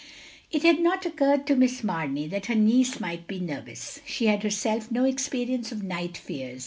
[0.49, 4.41] It had not occurred to Miss Mamey that her niece might be nervous; she had
[4.41, 6.59] herself no ex periaice of night fears.